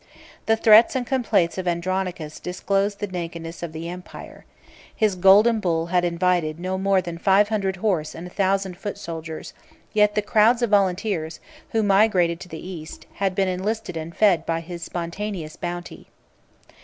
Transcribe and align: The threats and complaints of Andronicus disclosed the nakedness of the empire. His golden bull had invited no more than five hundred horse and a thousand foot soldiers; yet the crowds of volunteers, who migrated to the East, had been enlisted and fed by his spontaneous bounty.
The 0.47 0.55
threats 0.57 0.95
and 0.95 1.05
complaints 1.05 1.59
of 1.59 1.67
Andronicus 1.67 2.39
disclosed 2.39 2.97
the 2.97 3.05
nakedness 3.05 3.61
of 3.61 3.71
the 3.71 3.87
empire. 3.87 4.45
His 4.95 5.15
golden 5.15 5.59
bull 5.59 5.85
had 5.93 6.03
invited 6.03 6.59
no 6.59 6.79
more 6.79 7.03
than 7.03 7.19
five 7.19 7.49
hundred 7.49 7.75
horse 7.75 8.15
and 8.15 8.25
a 8.25 8.29
thousand 8.31 8.77
foot 8.79 8.97
soldiers; 8.97 9.53
yet 9.93 10.15
the 10.15 10.23
crowds 10.23 10.63
of 10.63 10.71
volunteers, 10.71 11.39
who 11.69 11.83
migrated 11.83 12.39
to 12.39 12.49
the 12.49 12.67
East, 12.67 13.05
had 13.13 13.35
been 13.35 13.47
enlisted 13.47 13.95
and 13.95 14.17
fed 14.17 14.43
by 14.43 14.59
his 14.61 14.81
spontaneous 14.81 15.55
bounty. 15.55 16.07